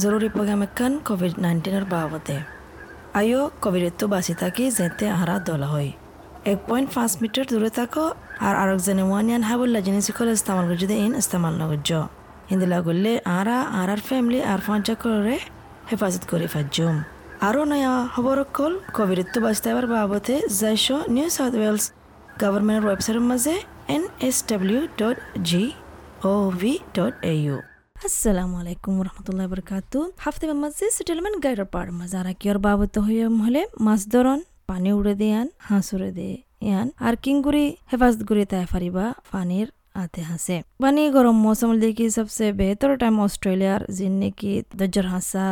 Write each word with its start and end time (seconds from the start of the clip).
জরুরি 0.00 0.28
প্রোগ্রাম 0.34 0.62
এখান 0.62 0.92
কোভিড 1.08 1.34
নাইন্টিনের 1.44 1.84
বাবদে 1.92 2.38
আইও 3.18 3.40
কোভিডের 3.62 4.06
বাঁচি 4.12 4.34
থাকি 4.34 4.64
যেতে 4.78 5.04
আহারা 5.14 5.36
দলা 5.38 5.68
হয়। 5.74 5.90
এক 6.52 6.58
পয়েন্ট 6.68 6.88
পাঁচ 6.94 7.12
মিটার 7.22 7.44
দূরে 7.50 7.70
থাকো 7.78 8.04
আর 8.46 8.54
আরেকজনে 8.62 9.04
ওয়ানিয়ান 9.10 9.42
হাবুল্লা 9.48 9.80
জিনিস 9.86 10.04
সকল 10.08 10.28
ইস্তেমাল 10.36 10.64
করছে 10.70 10.96
ইন 11.04 11.12
ইস্তেমাল 11.22 11.54
নগর্য 11.62 11.90
হিন্দিলা 12.50 12.78
করলে 12.86 13.12
আরা 13.38 13.58
আর 13.80 13.88
আর 13.94 14.00
ফ্যামিলি 14.08 14.40
আর 14.52 14.60
পঞ্চা 14.66 14.94
করে 15.02 15.36
হেফাজত 15.90 16.24
করে 16.30 16.46
ফাজুম 16.54 16.96
আরও 17.48 17.62
নয়া 17.72 17.94
খবর 18.14 18.36
কল 18.56 18.72
তো 19.32 19.38
বাঁচতে 19.44 19.66
আবার 19.72 19.86
বাবদে 19.92 20.36
যাইশ 20.60 20.86
নিউ 21.14 21.28
সাউথ 21.36 21.54
ওয়েলস 21.60 21.84
গভর্নমেন্টের 22.42 22.84
ওয়েবসাইটের 22.88 23.24
মাঝে 23.30 23.54
N 23.94 24.02
S 24.28 24.36
W 24.48 24.80
dot 25.00 25.16
G 25.48 25.64
O 26.30 26.32
V 26.60 26.72
dot 26.96 27.14
A 27.32 27.34
U. 27.44 27.71
আসসালামু 28.02 28.54
আলাইকুম 28.62 28.94
রহমতুল্লাহ 29.06 29.46
বরকাতু 29.52 29.98
হাফতে 30.18 30.44
মাঝে 30.54 30.84
সেটেলমেন্ট 30.96 31.36
গাইডর 31.44 31.68
পার 31.74 31.86
মাজারা 32.00 32.32
কিয়র 32.40 32.58
বাবত 32.66 32.94
হয়ে 33.06 33.24
হলে 33.38 33.62
মাছ 33.86 34.00
ধরন 34.12 34.38
পানি 34.68 34.90
উড়ে 34.98 35.14
দেয়ান 35.20 35.46
হাঁস 35.66 35.86
উড়ে 35.94 36.10
দিয়ে 36.18 36.36
ইয়ান 36.66 36.86
আর 37.06 37.14
কিংগুড়ি 37.24 37.64
হেফাজত 37.90 38.20
গুড়ি 38.28 38.44
তাই 38.50 38.64
ফারিবা 38.72 39.04
পানির 39.32 39.68
आते 39.95 40.21
हंसे 40.21 40.55
बनी 40.81 41.09
गरम 41.09 41.35
मौसम 41.43 41.79
देखी 41.79 42.09
सबसे 42.09 42.51
बेहतर 42.53 42.95
टाइम 42.95 43.19
ऑस्ट्रेलिया 43.19 43.79
जिनने 43.89 44.29
की 44.31 44.51
दज्जर 44.75 45.05
হাসা 45.07 45.45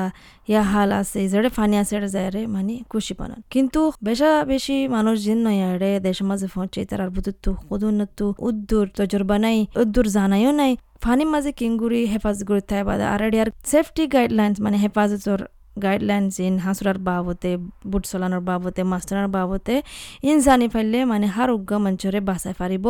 ইয়া 0.49 0.63
হাল 0.71 0.89
আছে 0.91 1.19
যেড়ে 1.27 1.49
ফানি 1.49 1.75
আছে 1.81 1.93
এটা 1.97 2.09
যায় 2.15 2.29
রে 2.29 2.41
মানে 2.47 2.75
খুশি 2.89 3.13
পানান 3.19 3.39
কিন্তু 3.51 3.81
বেশা 4.03 4.31
বেশি 4.43 4.75
মানুষ 4.87 5.15
জিন 5.25 5.39
নয় 5.45 5.61
রে 5.81 5.91
দেশের 5.99 6.25
মাঝে 6.27 6.47
পৌঁছে 6.55 6.81
তার 6.89 7.01
বুতুত্তু 7.09 7.51
কদুন্নতু 7.69 8.25
উদ্দুর 8.39 8.85
তজরবা 8.97 9.37
নাই 9.45 9.57
উদ্দুর 9.81 10.07
জানাইও 10.15 10.51
নাই 10.61 10.71
ফানি 11.03 11.23
মাঝে 11.33 11.51
কিংগুড়ি 11.59 12.01
হেফাজত 12.13 12.41
করে 12.49 12.61
তাই 12.69 12.81
বাদা 12.89 13.05
আর 13.13 13.21
আর 13.43 13.49
সেফটি 13.71 14.03
গাইডলাইন্স 14.13 14.55
মানে 14.65 14.77
হেফাজতর 14.83 15.39
গাইডলাইনস 15.84 16.34
ইন 16.46 16.54
হাঁসুরার 16.64 16.98
বাবতে 17.08 17.50
বুট 17.90 18.02
চলানোর 18.10 18.42
বাবতে 18.48 18.80
ধরার 19.08 19.28
বাবতে 19.28 19.74
ইন 20.22 20.36
জানি 20.40 20.66
ফাইলে 20.72 20.98
মানে 21.04 21.26
হার 21.34 21.48
উগ্গা 21.56 21.76
মঞ্চরে 21.84 22.20
বাঁচাই 22.28 22.54
পারিব 22.60 22.86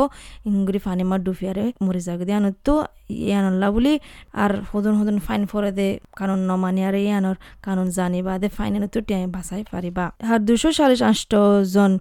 ইংগুরি 0.49 0.81
ফানি 0.85 1.05
মার 1.11 1.21
ডুফিয়ারে 1.27 1.65
মরি 1.85 2.01
যাগ 2.07 2.21
দিয়ে 2.27 2.39
আনতো 2.41 2.75
ইয়ানল্লা 3.25 3.69
বুলি 3.75 3.95
আর 4.35 4.53
সদন 4.69 4.93
সদন 4.99 5.17
ফাইন 5.27 5.43
ফরে 5.51 5.71
দে 5.79 5.89
কানুন 6.19 6.41
নমানি 6.51 6.81
আর 6.89 6.95
ইয়ানোর 7.01 7.37
কানুন 7.63 7.87
জানিবা 7.97 8.33
দে 8.43 8.49
ফাইন 8.57 8.73
তো 8.95 8.99
টিয়াই 9.01 9.25
বাঁচাই 9.37 9.63
পারিবা 9.73 10.05
আর 10.27 10.41
দুশো 10.49 10.69
চাল্লিশ 10.77 11.01
আষ্ট 11.11 11.33
জন 11.75 11.93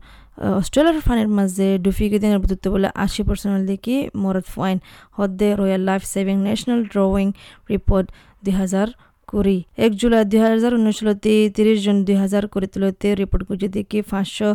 অস্ট্রেলিয়ার 0.53 1.05
ফানির 1.07 1.29
মাঝে 1.37 1.67
ডুফি 1.85 2.05
দিনের 2.13 2.39
বুদ্ধ 2.43 2.65
বলে 2.73 2.87
আশি 3.03 3.21
পার্সেন্ট 3.27 3.63
দেখি 3.71 3.95
মরদ 4.23 4.47
ফাইন 4.55 4.77
হদ্দে 5.17 5.49
Royal 5.59 5.83
Life 5.89 6.01
Saving 6.13 6.35
National 6.47 6.79
Drowning 6.91 7.27
Report 7.69 8.05
দুই 8.43 8.53
হাজার 8.61 8.87
কুড়ি 9.29 9.57
এক 9.85 9.91
জুলাই 9.99 10.23
দুই 10.31 10.39
হাজার 10.45 10.71
উনিশতে 10.79 11.33
তিরিশ 11.55 11.77
জুন 11.85 11.97
দুই 12.07 12.15
হাজার 12.23 12.43
করে 12.53 12.67
তুলতে 12.73 13.07
রিপোর্ট 13.21 13.43
করছে 13.47 13.67
দেখি 13.75 13.99
পাঁচশো 14.11 14.49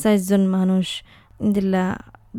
সাইশ 0.00 0.20
জন 0.30 0.42
মানুষ। 0.56 0.86
দিল্লা 1.54 1.84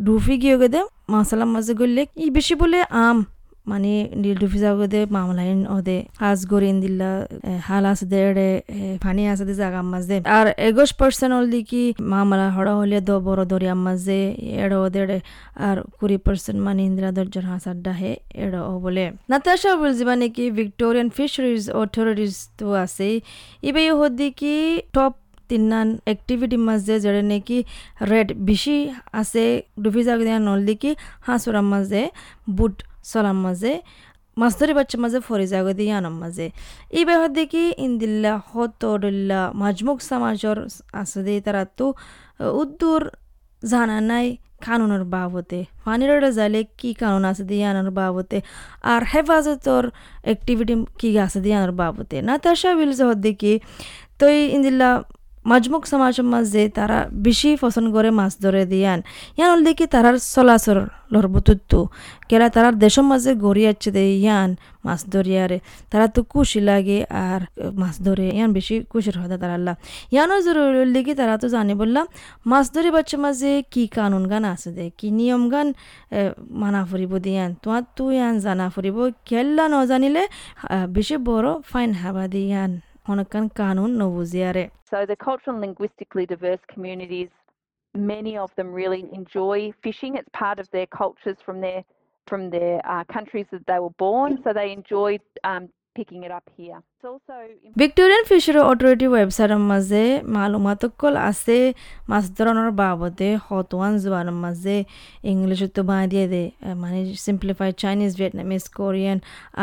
ডুফি 0.06 0.36
গিয়ে 0.42 0.56
গেদে 0.62 0.82
মাসালাম 1.14 1.50
মাঝে 1.56 1.74
গড়লে 1.80 2.04
ই 2.26 2.28
বেশি 2.38 2.54
বলে 2.62 2.80
আম। 3.06 3.18
মানে 3.72 3.94
ডুফি 4.42 4.60
যাও 4.64 4.76
গদে, 4.80 5.02
মামলাইন 5.16 5.60
ওদে, 5.76 5.98
আজ 6.28 6.40
গরিন 6.52 6.76
দিল্লা 6.84 7.10
হাল 7.68 7.84
আছে 7.92 8.06
দে 8.12 8.20
ফানি 9.04 9.24
আছে 9.32 9.44
দে 9.50 9.54
জাগা 9.62 9.82
মাঝে 9.94 10.16
আর 10.38 10.48
এগোশ 10.68 10.92
পার্সেন্ট 11.00 11.32
হল 11.38 11.46
কি 11.70 11.84
মামলা 12.14 12.48
হড়া 12.56 12.74
হলে 12.80 12.98
দ 13.08 13.10
বড় 13.28 13.42
দরিয়া 13.52 13.76
মাঝে 13.86 14.20
এড় 14.64 14.76
ওদের 14.86 15.08
আর 15.68 15.78
কুড়ি 16.00 16.18
পার্সেন্ট 16.26 16.60
মানে 16.66 16.82
ইন্দিরা 16.90 17.10
দরজার 17.18 17.46
হাসার 17.52 17.78
ডাহে 17.86 18.12
এড় 18.44 18.58
ও 18.72 18.74
বলে। 18.86 19.06
নাতাশা 19.32 19.72
বলছি 19.82 20.04
মানে 20.10 20.26
কি 20.36 20.46
ভিক্টোরিয়ান 20.60 21.08
ফিশারিজ 21.18 21.64
অথরিটিজ 21.82 22.36
তো 22.60 22.66
আছে 22.84 23.10
ইবে 23.68 23.82
হদি 24.00 24.28
কি 24.40 24.56
টপ 24.96 25.14
তিনান 25.50 25.90
এক্টিভিটি 26.14 26.58
মাঝে 26.68 26.96
যেটা 27.04 27.22
নাকি 27.32 27.58
রেড 28.12 28.28
বেশি 28.50 28.78
আছে। 29.22 29.44
ডুবি 29.84 30.02
দিয়া 30.28 30.40
নলদি 30.48 30.76
কি 30.82 30.92
হাঁসুরার 31.28 31.66
মাঝে 31.74 32.02
বুট 32.58 32.76
চলার 33.12 33.38
মাঝে 33.46 33.74
মাছ 34.40 34.54
ধরে 34.60 34.74
মাঝে 35.04 35.20
ফরে 35.28 35.46
যাগো 35.54 35.72
দিয়ে 35.80 35.94
আনার 36.00 36.16
মাঝে। 36.22 36.46
এই 36.98 37.04
ব্যাপার 37.10 37.30
দেখি 37.40 37.64
ইন্দিল্লা 37.86 38.34
হতরুল্লা 38.50 39.42
মাজমুক 39.62 39.98
সমাজর 40.10 40.58
আছে 41.02 41.20
দিয়ে 41.26 41.40
তারা 41.48 41.64
তো, 41.78 41.88
উদ্দুর 42.62 43.02
জানা 43.72 43.98
নাই 44.12 44.28
কানুনের 44.66 45.04
বাবতে। 45.16 45.60
পানির 45.86 46.12
জালে 46.38 46.62
কি 46.80 46.90
কানুন 47.02 47.24
আছে 47.32 47.44
দিয়ে 47.50 47.66
আনার 47.72 47.90
বাবতে? 48.00 48.38
আর 48.94 49.02
হেফাজতর 49.12 49.84
অ্যাক্টিভিটি 50.28 50.76
কি 51.00 51.10
আছে 51.26 51.40
দিয়ে 51.44 51.56
আনার 51.60 51.74
বাবতে? 51.82 52.16
না 52.28 52.34
তার 52.44 52.56
সব 52.62 52.76
দেখি, 53.28 53.54
তো 54.20 54.26
ইন্দিল্লা 54.56 54.90
মাজমুক 55.50 55.84
সমাজের 55.92 56.28
মাঝে 56.34 56.64
তারা 56.78 56.98
বেশি 57.26 57.50
পছন্দ 57.64 57.88
করে 57.96 58.10
মাছ 58.20 58.34
ধরে 58.44 58.62
দিয়ান। 58.74 59.00
ইয়ান 59.38 59.50
হল 59.54 59.62
দেখি 59.68 59.86
তারার 59.94 60.16
চলাচল 60.36 60.80
লরবতুত্তু 61.14 61.80
কেলা 62.30 62.48
তারার 62.56 62.76
দেশের 62.84 63.06
মাঝে 63.12 63.32
গড়ি 63.46 63.64
আছে 63.72 63.90
দে 63.96 64.04
ইয়ান 64.24 64.50
মাছ 64.86 65.02
ধরিয়ারে 65.14 65.58
তারা 65.92 66.06
তো 66.16 66.22
খুশি 66.32 66.60
লাগে 66.70 67.00
আর 67.28 67.42
মাছ 67.82 67.96
ধরে 68.06 68.26
ইয়ান 68.38 68.50
বেশি 68.58 68.76
খুশির 68.92 69.16
হয় 69.20 69.30
তারাল্লা 69.44 69.74
ইয়ানও 70.14 70.38
জরুরি 70.46 70.80
দেখি 70.98 71.14
তারা 71.20 71.36
তো 71.42 71.48
জানি 71.56 71.74
বললাম 71.82 72.06
মাছ 72.52 72.66
ধরি 72.76 72.90
বাচ্চার 72.96 73.20
মাঝে 73.26 73.52
কি 73.74 73.84
কানুন 73.96 74.24
গান 74.32 74.44
আছে 74.54 74.70
দে, 74.78 74.86
কি 75.00 75.08
নিয়ম 75.20 75.44
গান 75.54 75.68
মানা 76.62 76.82
ফুরিব 76.90 77.14
দিয়ান। 77.26 77.52
তোমার 77.62 77.84
তুই 77.98 78.14
ইয়ান 78.18 78.36
জানা 78.46 78.66
ফুরিব 78.74 78.98
খেললা 79.28 79.66
ন 79.74 79.76
জানিলে 79.90 80.24
বেশি 80.96 81.16
বড় 81.28 81.50
ফাইন 81.72 81.90
হাবা 82.02 82.26
দিয়ান। 82.36 82.72
So 84.90 85.06
the 85.06 85.16
cultural 85.16 85.56
and 85.56 85.62
linguistically 85.62 86.26
diverse 86.26 86.60
communities, 86.68 87.30
many 87.96 88.38
of 88.38 88.54
them 88.56 88.72
really 88.72 89.10
enjoy 89.14 89.72
fishing. 89.84 90.16
It's 90.16 90.30
part 90.34 90.60
of 90.60 90.70
their 90.72 90.88
cultures 90.88 91.38
from 91.46 91.62
their 91.62 91.84
from 92.28 92.52
their 92.52 92.80
uh, 92.88 93.04
countries 93.06 93.48
that 93.52 93.66
they 93.66 93.80
were 93.80 93.90
born, 93.98 94.38
so 94.44 94.54
they 94.54 94.72
enjoy 94.72 95.18
um, 95.44 95.70
picking 95.96 96.24
it 96.24 96.32
up 96.32 96.48
here. 96.56 96.80
Victorian 97.80 98.24
fishery 98.30 98.62
authority 98.72 99.08
ওয়েবসাইটের 99.14 99.62
মাঝে 99.72 100.04
মালুমাতকল 100.36 101.14
আছে, 101.30 101.58
মাছ 102.12 102.26
ধরনের 102.38 102.72
বাবদে 102.82 103.30
হতওয়ান 103.48 103.94
জোয়ানের 104.04 104.38
মাঝে 104.44 104.76
English 105.32 105.62
তো 105.76 105.82
বাঁ 105.90 106.04
দিয়ে 106.12 106.26
দে 106.34 106.44
মানে 106.82 107.00
সিম্পলিফাইড 107.26 107.76
চাইনিজ 107.84 108.12
ভিয়েটনামিজ 108.20 108.64
কোরিয়ান 108.78 109.18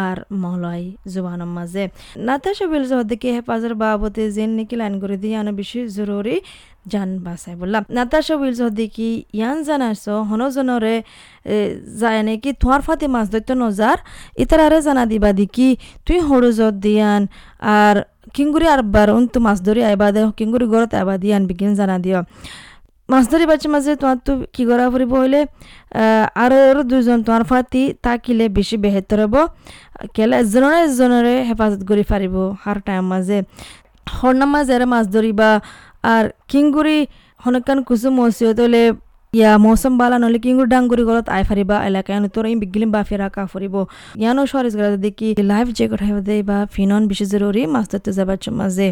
আর 0.06 0.16
মলয় 0.42 0.84
জোয়ানের 1.12 1.50
মাঝে। 1.56 1.84
নাতাশা 2.26 2.66
বিলজ 2.72 2.90
হদ্দিকে 2.98 3.28
হেফাজের 3.36 3.74
বাবদে 3.82 4.24
যেন 4.36 4.50
নাকি 4.58 4.74
লাইন 4.80 4.94
করে 5.02 5.16
দিয়ে 5.22 5.36
আনা 5.40 5.52
বেশি 5.60 5.78
জরুরি 5.96 6.36
জান 6.92 7.10
বাসাই 7.26 7.54
বললাম। 7.62 7.82
নাতাশা 7.96 8.34
উইলস 8.40 8.60
দেখি 8.80 9.10
ইয়ান 9.38 9.58
জানাইছ 9.68 10.04
হনজনরে 10.30 10.96
যায় 12.00 12.20
নাকি 12.28 12.50
তোমার 12.60 12.80
ফাতে 12.86 13.06
মাছ 13.14 13.26
ধরতে 13.32 13.54
নজার? 13.64 13.98
ইতারারে 14.42 14.78
জানা 14.86 15.04
দিবা 15.12 15.30
দেখি 15.40 15.68
তুই 16.06 16.18
হরজত 16.28 16.74
দিয়ান 16.86 17.22
আর 17.78 17.96
কিঙ্গুরি 18.36 18.66
আর 18.74 18.80
বার 18.94 19.08
তো 19.34 19.38
মাছ 19.46 19.58
ধরি 19.66 19.80
আইবা 19.88 20.06
দে 20.14 20.20
কিঙ্গুরি 20.38 20.66
ঘরত 20.72 20.92
আইবা 21.00 21.14
দিয়ান 21.22 21.42
বিকিন 21.48 21.70
জানা 21.78 21.96
দিও। 22.04 22.20
মাছ 23.08 23.24
ধরি 23.32 23.44
বাচ্চা 23.50 23.68
মাঝে 23.74 23.92
তোমার 24.00 24.18
তো 24.26 24.32
কি 24.54 24.62
করা 24.68 24.84
ফুরিব 24.92 25.12
হইলে 25.20 25.40
আর 26.42 26.52
দুজন 26.90 27.18
তোমার 27.26 27.42
ফাতি 27.50 27.82
তাকিলে 28.04 28.46
বেশি 28.56 28.76
বেহেতর 28.84 29.18
হব 29.24 29.34
কেলে 30.16 30.34
এজনরে 30.42 30.78
এজনরে 30.86 31.34
হেফাজত 31.48 31.82
কৰি 31.90 32.04
পারিব 32.10 32.34
হার 32.62 32.78
টাইম 32.86 33.04
মাঝে। 33.12 33.38
হরনাম 34.06 34.50
মাঝে 34.54 34.74
মাছ 34.92 35.04
ধরিবা, 35.14 35.50
আর 36.12 36.24
কিংগুড়ি 36.50 36.98
হনকান 37.40 37.78
কুসুম 37.88 38.12
মসিয়ত 38.18 38.58
হলে 38.64 38.82
ইয়া 39.36 39.50
মৌসুম 39.64 39.92
বালা 40.00 40.16
নলে 40.22 40.38
কিংগুর 40.44 40.68
ডাঙ্গুরি 40.72 41.04
গলত 41.08 41.26
আই 41.36 41.42
ফারিবা 41.48 41.76
এলাকায় 41.88 42.18
তোর 42.34 42.44
ইম 42.52 42.58
বিগিলিম 42.64 42.90
বা 42.94 43.00
ফেরা 43.08 43.28
কা 43.34 43.42
ফুরিব 43.52 43.74
ইয়ানো 44.22 44.42
সরিস 44.52 44.74
গলা 44.78 44.90
দেখি 45.06 45.28
লাইফ 45.52 45.66
জ্যাকেট 45.78 46.00
হাইব 46.06 46.18
দে 46.28 46.36
বা 46.50 46.58
ফিনন 46.74 47.02
বেশি 47.10 47.26
জরুরি 47.32 47.62
মাছ 47.74 47.86
ধরতে 47.92 48.10
যাবার 48.18 48.38
মাঝে 48.60 48.88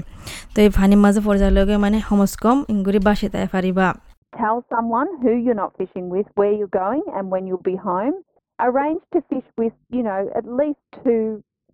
তো 0.54 0.58
এই 0.64 0.70
ফানি 0.76 0.96
মাঝে 1.04 1.20
লগে 1.58 1.76
মানে 1.84 1.98
সমস 2.08 2.32
কম 2.42 2.56
ইংগুরি 2.72 3.00
বাসে 3.06 3.26
তাই 3.32 3.46
Fariba 3.54 3.88
Tell 4.32 4.58
someone 4.74 5.08
who 5.22 5.32
you're 5.44 5.60
not 5.64 5.72
fishing 5.80 6.06
with, 6.14 6.26
where 6.38 6.54
you're 6.58 6.76
going, 6.84 7.04
and 7.16 7.24
when 7.32 7.42
you'll 7.48 7.68
be 7.74 7.78
home. 7.90 8.16
Arrange 8.58 9.02
to 9.12 9.18
fish 9.30 9.48
with, 9.60 9.76
you 9.90 10.02
know, 10.02 10.20
at 10.38 10.44
least 10.60 10.82
two 11.02 11.24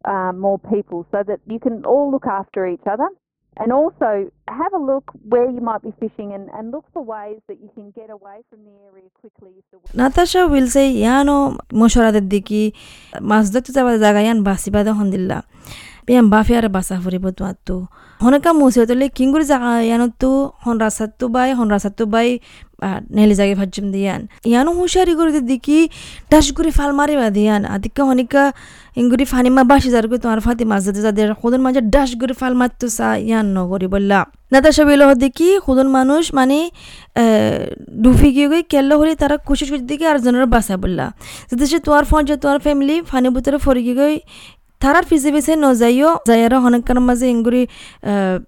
uh, 0.05 0.33
more 0.45 0.59
people 0.59 0.99
so 1.13 1.19
that 1.23 1.41
you 1.47 1.59
can 1.59 1.77
all 1.85 2.07
look 2.11 2.27
after 2.41 2.61
each 2.67 2.87
other. 2.87 3.09
And 3.63 3.71
also 3.81 4.11
have 4.61 4.73
a 4.81 4.83
look 4.91 5.07
where 5.33 5.49
you 5.57 5.63
might 5.71 5.83
be 5.89 5.93
fishing 6.03 6.29
and, 6.37 6.45
and 6.57 6.65
look 6.75 6.87
for 6.95 7.03
ways 7.15 7.41
that 7.49 7.59
you 7.65 7.71
can 7.77 7.87
get 8.01 8.09
away 8.19 8.39
from 8.49 8.61
the 8.69 8.75
area 8.89 9.09
quickly. 9.21 9.53
Natasha 10.01 10.41
উইলসে 10.53 10.83
ইয়ানো 11.03 11.37
মশরাদের 11.81 12.25
দিকি 12.33 12.63
মাছ 13.31 13.45
ধরতে 13.55 13.71
যাবার 13.77 13.97
জায়গা 14.05 14.21
ইয়ান 14.27 14.39
বিয়াম 16.07 16.27
বাফিয়ারে 16.33 16.69
বাসা 16.77 16.95
ফুরিব 17.03 17.25
তোমারতো 17.39 17.75
হনকা 18.21 18.51
মুসিহতলে 18.61 19.07
কিঙ্গুরি 19.17 19.45
জাগা 19.51 19.73
ইয়ানতো 19.89 20.31
হন 20.63 20.77
রাসাত্তু 20.85 21.25
by 21.35 21.49
হন 21.59 21.69
রাসাত্তু 21.75 22.05
by 22.15 22.29
Nelly 23.17 23.35
জাগে 23.41 23.55
ভাজ্জম 23.61 23.87
দিয়ান 23.95 24.21
ইয়ানো 24.45 24.71
হুশারি 24.79 25.15
করে 25.19 25.31
দিকি 25.51 25.79
ডাস 26.31 26.47
করে 26.57 26.71
ফাল 26.79 26.91
মারিবা 26.99 27.27
দিয়ান 27.37 27.63
আদিকা 27.75 28.03
হনিকা 28.09 28.43
ইঙ্গুরি 28.97 29.25
ফানিমা 29.33 29.63
বাসি 29.71 29.89
যার 29.95 30.05
করে 30.11 30.21
তোমার 30.25 30.41
ফাতি 30.47 30.65
মাছ 30.71 30.81
যাতে 30.87 31.01
যাদের 31.07 31.29
খুদন 31.41 31.61
মাঝে 31.67 31.81
ডাস 31.95 32.11
করে 32.21 32.35
ফাল 32.41 32.53
মারতো 32.61 32.87
সা 32.97 33.09
ইয়ান 33.21 33.47
নগরি 33.57 33.89
বললা 33.95 34.21
নাতাশা 34.53 34.85
বিল 34.89 35.03
দেখি 35.21 35.49
খুদন 35.65 35.89
মানুষ 35.97 36.25
মানে 36.39 36.59
ডুফি 38.03 38.29
গিয়ে 38.37 38.49
গই 38.53 38.63
কেল্লো 38.73 38.95
হলে 39.01 39.13
তারা 39.23 39.37
খুশি 39.49 39.65
খুশি 39.71 39.85
দিকে 39.91 40.05
আর 40.11 40.17
জনের 40.25 40.47
বাসা 40.55 40.75
বললা 40.83 41.07
যাতে 41.49 41.65
সে 41.71 41.79
তোমার 41.87 42.05
ফোন 42.11 42.21
যে 42.29 42.35
তোমার 42.43 42.59
ফ্যামিলি 42.67 42.97
ফানি 43.11 43.29
ভিতরে 43.37 43.59
ফরি 43.65 43.83
গিয়ে 43.87 44.15
তারার 44.81 45.05
পিছে 45.09 45.53
নজাইও 45.59 46.11
আর 46.47 46.55
হনকার 46.65 46.99
মাঝে 47.09 47.27
ইঙ্গুরি 47.35 47.63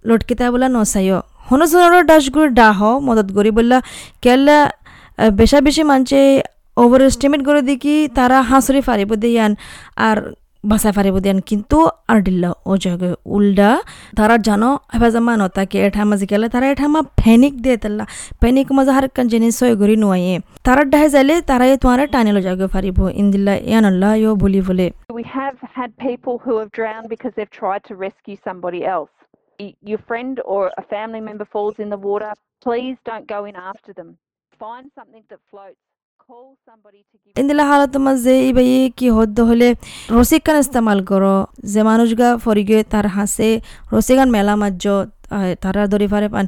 লটকিতা 0.08 0.44
বলা 0.52 0.68
নচাইও 0.70 1.18
হনজনের 1.48 2.04
ডাসগুড়ি 2.10 2.48
ডাহ 2.60 2.78
মদত 3.06 3.28
করি 3.36 3.50
বললা 3.58 3.78
কেল্লা 4.24 4.58
বেশা 5.38 5.58
বেশি 5.66 5.82
মানছে 5.90 6.20
ওভার 6.76 7.00
এস্টিমেট 7.02 7.40
করে 7.48 7.60
দেখি 7.70 7.96
তারা 8.18 8.38
হাঁসরি 8.50 8.80
ফারিব 8.88 9.10
দিয়ান 9.22 9.52
আর 10.06 10.16
বাসায় 10.64 10.94
ফারিব 10.96 11.16
দিয়ান 11.24 11.38
কিন্তু 11.48 11.78
আর 12.10 12.18
ডিল্লা 12.26 12.50
ও 12.70 12.72
জায়গায় 12.84 13.14
উল্ডা 13.36 13.70
তারা 14.18 14.34
জানো 14.48 14.70
হেফাজামা 14.92 15.32
নতাকে 15.40 15.76
এঠা 15.86 16.02
মাঝে 16.10 16.26
গেলে 16.32 16.46
তারা 16.54 16.66
এঠা 16.72 16.86
মা 16.94 17.00
ফেনিক 17.20 17.54
দিয়ে 17.64 17.76
তেল্লা 17.82 18.04
ফেনিক 18.40 18.66
মাঝে 18.76 18.92
হার 18.96 19.06
কান 19.16 19.26
জিনিস 19.32 19.52
সয় 19.60 19.72
গড়ি 19.80 19.96
নুয়াইয়ে 20.02 20.36
তারা 20.66 20.82
ডাহে 20.92 21.08
যাইলে 21.14 21.34
তারাই 21.50 21.70
তোমার 21.82 22.00
টানিলো 22.14 22.40
জায়গায় 22.46 22.68
ফারিব 22.74 22.98
ইন্দিল্লা 23.20 23.54
ইয়ান 23.62 23.84
আল্লাহ 23.90 24.10
ইয়ো 24.20 24.30
বলি 24.42 24.60
বলে 24.68 24.86
We 25.22 25.28
have 25.28 25.58
had 25.60 25.96
people 25.98 26.38
who 26.44 26.58
have 26.58 26.72
drowned 26.72 27.08
because 27.08 27.32
they've 27.36 27.56
tried 27.62 27.84
to 27.84 27.94
rescue 27.94 28.36
somebody 28.42 28.84
else. 28.84 29.10
Your 29.90 29.98
friend 29.98 30.40
or 30.44 30.72
a 30.76 30.82
family 30.82 31.20
member 31.20 31.44
falls 31.44 31.76
in 31.78 31.88
the 31.90 31.96
water, 31.96 32.32
please 32.60 32.96
don't 33.04 33.26
go 33.28 33.44
in 33.44 33.54
after 33.54 33.92
them. 33.92 34.18
Find 34.58 34.90
something 34.98 35.24
that 35.30 35.40
floats. 35.50 35.82
ইন্দিলা 37.40 37.64
হালত 37.70 37.94
মাঝে 38.06 38.34
ইবাই 38.50 38.68
কি 38.98 39.06
হদ্দ 39.16 39.38
হলে 39.50 39.68
রসিকান 40.18 40.56
ইস্তেমাল 40.62 40.98
করো 41.10 41.36
যে 41.72 41.80
মানুষগা 41.90 42.28
ফরিগে 42.44 42.78
তার 42.92 43.06
হাসে 43.16 43.48
রসিকান 43.94 44.28
মেলা 44.36 44.54
মাজ্য 44.62 44.84
তারা 45.62 45.82
ধরি 45.92 46.06
ফারে 46.12 46.28
পান। 46.34 46.44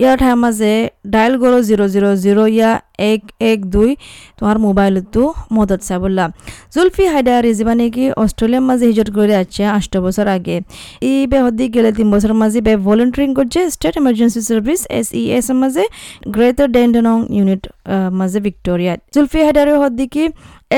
ইয়ার 0.00 0.16
ঠাই 0.20 0.34
মাঝে 0.44 0.72
ডায়াল 1.12 1.34
করো 1.42 1.58
জিরো 1.68 1.84
জিরো 1.94 2.10
জিরো 2.24 2.44
ইয়া 2.56 2.70
এক 3.12 3.22
এক 3.50 3.58
দুই 3.74 3.90
তোমার 4.38 4.56
মোবাইলতো 4.66 5.22
মদত 5.56 5.80
চাই 5.88 5.98
বললা 6.04 6.24
জুলফি 6.74 7.04
হায়দার 7.12 7.40
রিজিবা 7.46 7.74
নাকি 7.80 8.04
অস্ট্রেলিয়ার 8.22 8.64
মাঝে 8.68 8.84
হিজত 8.90 9.08
করে 9.16 9.34
আছে 9.42 9.62
আষ্ট 9.78 9.92
বছর 10.06 10.26
আগে। 10.36 10.56
ই 11.10 11.12
বে 11.30 11.38
হদি 11.44 11.64
গেলে 11.74 11.90
তিন 11.98 12.08
বছর 12.14 12.32
মাঝে 12.42 12.58
বে 12.66 12.72
ভলেন্টারিং 12.88 13.28
করছে 13.38 13.60
State 13.74 13.94
Emergency 14.02 14.40
Service 14.50 14.80
S 14.98 15.08
E 15.20 15.24
S 15.38 15.46
মাঝে 15.62 15.84
গ্রেটার 16.34 16.68
ডেন্ডনং 16.76 17.18
ইউনিট 17.36 17.62
মাঝে 18.20 18.38
ভিক্টোরিয়া 18.46 18.92
জুলফি 19.14 19.40
হায়দারের 19.46 19.76
হদি 19.82 20.06
কি 20.14 20.24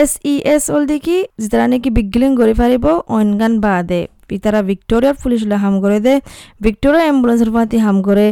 এস 0.02 0.12
ই 0.32 0.34
এস 0.54 0.64
ওল 0.74 0.82
দেখি 0.92 1.16
যারা 1.50 1.66
নাকি 1.72 1.88
বিজ্ঞান 1.98 2.32
করে 2.40 2.52
পারিব 2.60 2.84
অনগান 3.18 3.52
বাদে। 3.64 4.02
তারা 4.44 4.60
ভিক্টোরিয়ার 4.70 5.16
পুলিশ 5.22 5.40
হাম 5.64 5.74
করে 5.84 5.98
দে 6.06 6.14
ভিক্টোরিয়া 6.60 7.04
অ্যাম্বুলেন্সের 7.06 7.50
পাতি 7.56 7.76
হাম 7.86 7.96
করে 8.08 8.26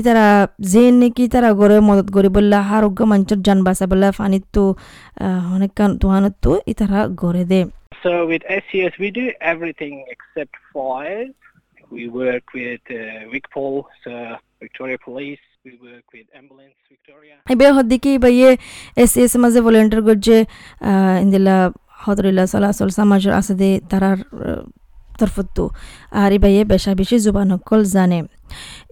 তারা 0.00 0.26
যে 0.72 0.84
নাকি 0.92 1.24
তারা 1.28 1.50
গড়ে 1.60 1.76
মদত 1.88 2.08
করি 2.16 2.28
বললা 2.36 2.58
আরোগ্য 2.76 3.00
মঞ্চত 3.10 3.40
যান 3.46 3.58
বাঁচা 3.66 3.84
বললা 3.92 4.08
ফানিত 4.18 4.44
তো 4.54 4.64
অনেক 5.56 5.70
তুহানত 6.00 6.34
তো 6.44 6.52
তারা 6.78 7.00
গড়ে 7.22 7.44
দে 7.52 7.60
So 8.02 8.12
with 8.24 8.42
SCS 8.62 8.94
we 9.02 9.08
do 9.12 9.24
everything 9.42 9.94
except 10.14 10.54
fires. 10.72 11.34
We 11.90 12.04
work 12.14 12.46
with 12.54 12.84
uh, 12.92 13.00
VicPol, 13.32 13.74
so 14.02 14.12
Victoria 14.60 14.98
Police. 15.00 15.44
এবার 17.46 17.70
হদ্দিকি 17.76 18.12
বাইয়ে 18.18 18.50
এস 18.96 19.12
এস 19.16 19.32
মাঝে 19.42 19.60
ভলেন্টিয়ার 19.66 20.02
করছে 20.08 20.36
ইন্দিলা 21.24 21.56
হদরিল্লা 22.02 22.44
চলাচল 22.46 22.88
সমাজের 22.98 23.32
আছে 23.40 23.54
দে 23.60 23.70
তারার 23.90 24.18
তরফতো 25.18 25.64
আর 26.20 26.30
ইবাইয়ে 26.38 26.62
বেশা 26.72 26.90
বেশি 27.00 27.16
জুবান 27.24 27.48
সকল 27.54 27.80
জানে। 27.94 28.18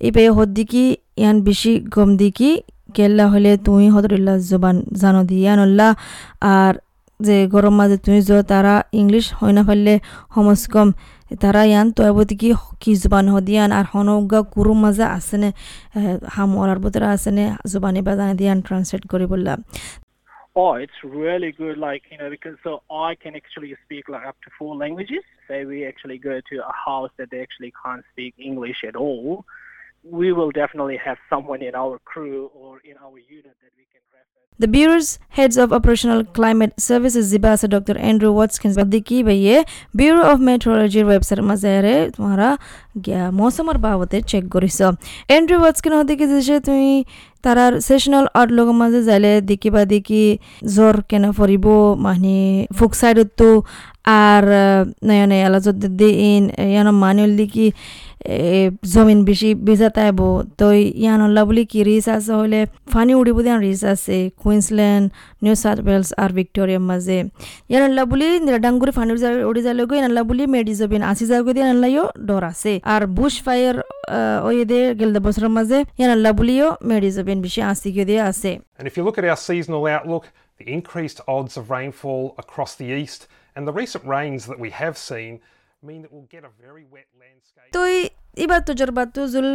ইবাইয়ে 0.09 0.31
হদ্দিকি, 0.39 0.85
ইয়ান 1.21 1.37
বেশি 1.49 1.73
গম 1.95 2.11
দিকি 2.21 2.51
গেল্লা 2.97 3.25
হলে 3.33 3.53
তুই 3.67 3.85
হদরিল্লা 3.95 4.35
জুবান 4.51 4.77
জানো 5.01 5.21
দি 5.29 5.37
ইয়ানল্লা 5.45 5.89
আর 6.55 6.75
যে 7.21 7.37
গরম 7.55 7.75
মাঝে 7.81 7.97
তুই 8.07 8.19
যো, 8.29 8.37
তারা 8.51 8.75
ইংলিশ 9.01 9.27
হয় 9.39 9.53
না 9.57 9.63
পারলে 9.69 9.95
সমস 10.35 10.63
কম 10.75 10.89
তারা 11.43 11.63
ইয়ান 11.71 11.87
তো 11.97 12.01
কি 12.41 12.49
কি 12.83 12.93
জুবান 13.03 13.27
হদিয়ান 13.35 13.71
আর 13.79 13.85
হনগা 13.93 14.41
কুরু 14.53 14.73
মাজা 14.83 15.07
আছেনে 15.17 15.49
হাম 16.35 16.51
ওরার 16.61 16.79
আছেনে 17.17 17.45
জুবানি 17.71 18.01
বাজানে 18.07 18.35
দিয়ান 18.41 18.59
ট্রান্সলেট 18.67 19.05
করে 19.13 19.25
বললাম। 19.33 19.59
Oh, 20.57 20.75
it's 20.75 20.93
really 21.03 21.51
good. 21.51 21.79
Like 21.79 22.05
you 22.11 22.19
know, 22.19 22.31
because 22.31 22.57
so 22.63 22.83
I 22.91 23.17
can 23.17 23.35
actually 23.35 23.75
speak 23.85 24.09
like 24.09 24.27
up 24.27 24.37
to 24.45 24.51
four 24.59 24.77
languages. 24.77 25.25
Say 25.49 25.65
we 25.65 25.87
actually 25.87 26.19
go 26.19 26.41
to 26.51 26.57
a 26.59 26.73
house 26.73 27.11
that 27.19 27.31
they 27.31 27.41
actually 27.41 27.73
can't 27.85 28.05
speak 28.13 28.35
English 28.39 28.85
at 28.87 28.95
all, 28.97 29.45
we 30.06 30.32
will 30.32 30.52
definitely 30.52 30.98
have 30.98 31.18
someone 31.30 31.62
in 31.62 31.76
our 31.76 32.00
crew 32.02 32.50
or 32.56 32.80
in 32.82 32.96
our 32.98 33.18
unit 33.30 33.56
that 33.62 33.72
we 33.78 33.86
can 33.86 34.02
refer. 34.08 34.26
The 34.60 34.68
Bureau's 34.68 35.20
heads 35.30 35.58
of 35.58 35.72
operational 35.72 36.24
climate 36.24 36.74
services 36.80 37.34
Zibasa 37.34 37.70
Dr. 37.70 37.98
Andrew 38.00 38.32
Watkins 38.32 38.78
बदकी 38.78 39.22
भैया 39.24 39.64
bureau 39.96 40.22
of 40.24 40.40
metrology 40.50 41.04
website 41.04 41.40
मजारे 41.44 41.96
तुम्हारा 42.12 42.50
মৌসুমৰ 43.40 43.78
বাবদে 43.78 44.20
check 44.32 44.44
কৰিছ 44.54 44.80
Andrew 45.36 45.56
ৱাটছকিন 45.64 45.94
হদিকে 46.00 46.26
যে 46.48 46.56
তুমি 46.68 46.92
তারার 47.44 47.74
sessional 47.88 48.26
art 48.40 48.52
লোক 48.58 48.70
মাঝে 48.82 49.02
যাইলে 49.10 49.32
দেখি 49.50 49.70
বা 49.76 49.82
দেখি 49.94 50.24
জ্বর 50.76 50.96
কেন 51.10 51.24
ফরিব 51.38 51.66
মানে 52.06 52.36
ফুক 52.78 52.92
সাইডত 53.02 53.42
আর 54.05 54.45
নয়নে 55.09 55.39
আলাজত 55.49 55.77
দি 56.01 56.11
ইন 56.31 56.45
ইয়ানো 56.73 56.93
মানুল 57.05 57.31
দেখি 57.41 57.69
জমিন 58.95 59.19
বেশি 59.29 59.51
বেজা 59.67 59.89
তাইব 59.97 60.21
তো 60.59 60.67
ইয়ানল্লা 61.05 61.43
বুলি 61.49 61.63
কি 61.73 61.81
রিস 61.89 62.07
আছে 62.17 62.33
হলে 62.41 62.61
ফানি 62.93 63.13
উড়িব 63.21 63.39
দিয়ান 63.45 63.59
রিস 63.67 63.83
আছে। 63.93 64.19
কুইন্সল্যান্ড 64.43 65.05
নিউ 65.45 65.55
সাউথ 65.63 65.79
ওয়েলস 65.87 66.11
আর 66.23 66.31
ভিক্টোরিয়ার 66.39 66.83
মাঝে। 66.91 67.19
ইয়ানল্লা 67.71 68.03
বুলি 68.11 68.29
ডাঙ্গুরি 68.65 68.93
ফানি 68.99 69.11
উড়ি 69.51 69.61
যালে 69.67 69.83
গই 69.91 69.97
ইয়ানল্লা 69.99 70.23
বুলি 70.29 70.45
মেডি 70.55 70.75
জবিন 70.81 71.03
আসি 71.11 71.25
যাবে 71.31 71.51
দিয়ে 71.55 71.65
ইয়ানল্লাইও 71.67 72.05
ডর 72.29 72.43
আছে। 72.53 72.73
আর 72.95 73.03
বুশ 73.17 73.35
ফায়ার 73.45 73.77
ওই 74.49 74.57
দে 74.71 74.81
গেলদা 75.01 75.21
বছরের 75.27 75.53
মাঝে 75.57 75.79
ইয়ানল্লা 76.01 76.31
বুলিও 76.39 76.69
মেডি 76.91 77.11
জবিন 77.17 77.39
বেশি 77.45 77.61
আসি 77.73 77.89
গিয়ে 77.95 78.07
দিয়ে 78.11 78.23
আছে। 78.31 78.51
And 78.79 78.87
if 78.91 78.95
you 78.97 79.03
look 79.07 79.17
at 79.21 79.25
our 79.31 79.41
seasonal 79.49 79.83
outlook, 79.97 80.25
the 80.61 80.67
increased 80.77 81.19
odds 81.35 81.55
of 81.61 81.65
rainfall 81.77 82.25
across 82.43 82.73
the 82.81 82.89
east 83.03 83.23
and 83.55 83.63
the 83.69 83.77
recent 83.83 84.05
rains 84.17 84.43
that 84.51 84.59
we 84.65 84.71
have 84.81 84.97
seen 85.09 85.33
mean 85.89 86.01
that 86.05 86.11
we'll 86.15 86.33
get 86.37 86.43
a 86.51 86.53
very 86.67 86.85
wet 86.95 87.09
landscape. 87.23 87.71
তো 87.77 87.81
এবার 88.45 88.61
তো 88.67 88.73
জোর 88.79 88.91
Baat 88.99 89.17
joule 89.35 89.51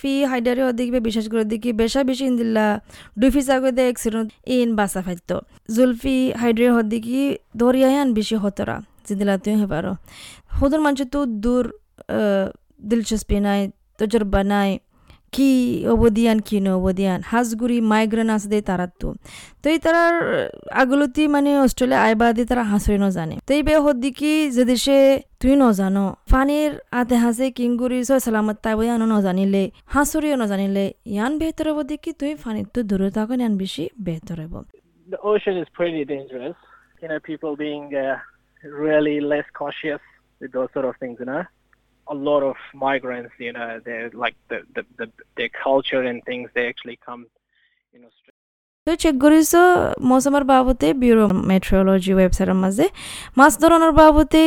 ফি 0.00 0.12
হাইডারে 0.30 0.62
দেখবে 0.80 0.98
বিশেষ 1.08 1.26
করে 1.32 1.44
দেখি 1.52 1.70
বেশা 1.82 2.00
বেশি 2.10 2.24
ইন্দিল্লা, 2.30 2.66
ডুফি 3.20 3.42
চাগে 3.48 3.70
দে 3.78 3.84
এক্সিডেন্ট 3.92 4.28
ইন 4.54 4.70
বাসা 4.78 5.00
ফাইতো 5.06 5.36
জুলফি 5.76 6.16
হাইডারে 6.40 6.70
হদিকি 6.76 7.22
দরিয়া 7.60 7.88
হান 7.94 8.08
বেশি 8.18 8.36
হতরা 8.42 8.76
জিদিলা 9.06 9.34
তুই 9.44 9.54
হেবারো 9.60 9.92
হুদুর 10.56 10.80
মানুষ 10.84 11.00
তো 11.14 11.20
দূর 11.44 11.64
দিলচস্পি 12.90 13.36
নাই, 13.46 13.60
তজরবা 13.98 14.40
নাই 14.52 14.70
কি 15.32 15.50
অবদিয়ান 15.92 16.38
কি 16.46 16.56
অবদিয়ান 16.78 17.20
হাঁসগুড়ি 17.30 17.78
মাইগ্রেন 17.90 18.28
আছে 18.36 18.48
দে 18.52 18.58
তারা 18.68 18.86
তো 19.00 19.08
তো 19.62 19.66
এই 19.74 19.78
তারার 19.84 20.14
আগলতি 20.82 21.22
মানে 21.34 21.50
অস্ট্রেলিয়া 21.64 22.00
আইবা 22.06 22.26
দিয়ে 22.36 22.46
তারা 22.50 22.64
হাঁসুরি 22.70 22.98
জানে 23.18 23.34
তো 23.46 23.50
এই 23.58 23.62
বে 23.68 23.74
হদ্দি 23.86 24.10
কি 24.18 24.32
যে 24.56 24.62
দেশে 24.64 24.98
তুই 25.40 25.54
নজানো 25.62 26.04
ফানির 26.30 26.72
আতে 27.00 27.16
হাসে 27.24 27.46
কিংগুরি 27.58 27.98
সয় 28.08 28.20
সালামত 28.26 28.56
তাই 28.64 28.74
বই 28.78 28.88
আনো 28.94 29.06
নজানিলে 29.14 29.62
হাঁসুরিও 29.94 30.36
নজানিলে 30.42 30.84
ইয়ান 31.06 31.32
বেহতর 31.40 31.66
হব 31.70 31.78
দেখি 31.90 32.10
তুই 32.20 32.32
ফানির 32.44 32.66
তো 32.74 32.80
দূরে 32.90 33.08
থাকো 33.16 33.34
ইয়ান 33.34 33.54
বেশি 33.62 33.84
বেহতর 34.06 34.38
হব 34.44 34.54
The 35.08 35.20
ocean 35.22 35.56
is 35.56 35.68
pretty 35.70 36.04
dangerous. 36.06 36.56
You 37.02 37.08
know, 37.08 37.18
people 37.20 37.52
being 37.56 37.84
uh, 37.96 38.16
really 38.64 39.20
less 39.22 39.46
cautious 39.54 40.02
with 40.40 40.52
those 40.52 40.68
sort 40.74 40.84
of 40.84 40.94
things, 40.96 41.16
you 41.18 41.24
know. 41.24 41.44
A 42.14 42.16
lot 42.28 42.42
of 42.50 42.56
migrants, 42.86 43.34
you 43.46 43.52
know, 43.56 43.70
they're 43.86 44.10
like 44.24 44.36
the, 44.50 44.58
the, 44.74 44.82
the 44.98 45.06
their 45.36 45.52
culture 45.66 46.02
and 46.10 46.18
things, 46.28 46.46
they 46.54 46.64
actually 46.72 46.98
come, 47.08 47.22
you 47.94 48.00
know. 48.02 48.10
তো 48.86 48.94
check 49.02 49.14
কৰিছ 49.24 49.52
মৌচুমৰ 50.10 50.44
বাবতে 50.54 50.86
bureau 51.00 51.18
মেট্ৰলজি 51.50 52.12
ৱেবছাইটৰ 52.20 52.56
মাজে 52.64 52.86
মাছ 53.38 53.52
ধৰণৰ 53.62 53.92
বাবতে 54.02 54.42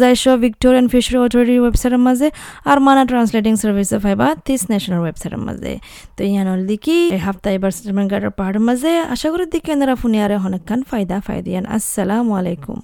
যাইছ 0.00 0.24
Victorian 0.44 0.86
ফিচাৰী 0.92 1.18
অথৰিটিৰ 1.26 1.60
ৱেবছাইটৰ 1.64 2.00
মাজে 2.06 2.28
আৰু 2.70 2.80
মানা 2.88 3.02
ট্ৰান্সলেটিং 3.10 3.52
ছাৰ্ভিচে 3.62 3.96
ফাইবা 4.04 4.26
তিছ 4.46 4.60
নেশ্যনেল 4.72 5.00
ৱেবছাইটৰ 5.06 5.40
মাজে 5.48 5.72
তো 6.16 6.20
ইয়ানল 6.30 6.60
দেখি 6.70 6.96
হাফতা 7.26 7.48
এবাৰ 7.56 7.70
ষ্টেটমেণ্ট 7.76 8.08
গাৰ্ডৰ 8.12 8.32
পাহাৰৰ 8.38 8.62
মাজে 8.68 8.92
আশা 9.14 9.28
কৰি 9.32 9.44
দেখি 9.54 9.70
এনাৰা 9.76 9.94
ফুনিয়াৰে 10.02 10.36
হনেকান 10.44 10.80
ফাইদা 10.90 11.16
ফাইদিয়ান 11.26 11.64
আসসালামু 11.76 12.32
আলাইকুম। 12.40 12.78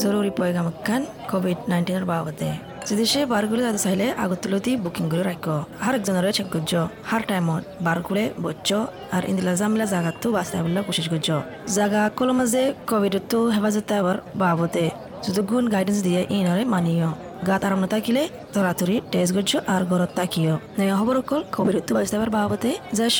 জরুরি 0.00 0.30
পয়গাম 0.38 0.66
খান 0.86 1.02
কোভিড 1.30 1.58
নাইন্টিনের 1.70 2.04
বাবদে 2.04 2.50
যদি 2.88 3.04
সে 3.12 3.20
বারগুলো 3.26 3.60
যাতে 3.62 3.80
চাইলে 3.84 4.06
আগতুলতি 4.16 4.72
বুকিং 4.76 5.04
করে 5.10 5.24
রাখো 5.24 5.56
হার 5.82 5.94
একজনের 5.98 6.24
চেক 6.36 6.46
করছ 6.54 6.72
হার 7.04 7.22
টাইমত 7.28 7.62
বারগুলে 7.86 8.24
বচ্চ 8.44 8.68
আর 9.14 9.22
ইন্দিলা 9.30 9.52
জামিলা 9.60 9.86
জাগাতো 9.86 10.26
বাঁচতে 10.36 10.56
বলে 10.64 10.80
কোশিশ 10.88 11.06
করছ 11.12 11.28
জাগা 11.76 12.02
কলো 12.18 12.32
মাঝে 12.38 12.62
কোভিডতো 12.88 13.38
হেফাজতে 13.54 13.94
আবার 14.00 14.16
বাবদে 14.34 14.86
যতক্ষণ 15.24 15.64
গাইডেন্স 15.74 16.00
দিয়ে 16.06 16.20
ইনরে 16.30 16.64
মানিও 16.66 17.10
গাত 17.48 17.62
আরাম 17.66 17.82
থাকিলে 17.86 18.22
তরাতরি 18.54 18.96
টেস্ট 19.12 19.32
করছ 19.36 19.52
আর 19.74 19.82
ঘরত 19.90 20.10
তাকিও 20.18 20.54
নয়া 20.78 20.94
খবর 21.00 21.16
অকল 21.22 21.40
কোভিডতো 21.54 21.90
বাঁচতে 21.96 22.14
আবার 22.18 22.30
বাবদে 22.36 22.72
যাইছ 22.98 23.18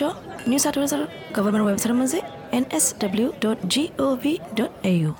নিউ 0.48 0.60
সাউথ 0.62 0.74
ওয়েলসের 0.76 1.02
গভর্নমেন্ট 1.36 1.66
ওয়েবসাইটের 1.66 1.98
মাঝে 2.00 2.18
N 2.56 2.64
S 2.76 2.84
W 3.00 3.28
dot 3.42 3.58
G 3.72 3.82
O 3.98 4.06
V 4.22 4.32
dot 4.56 4.72
A 4.84 4.92
U 4.94 5.12